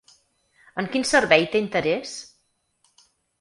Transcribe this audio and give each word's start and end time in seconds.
En 0.83 0.87
quin 0.95 1.05
servei 1.09 1.45
té 1.57 1.61
interès? 1.65 2.15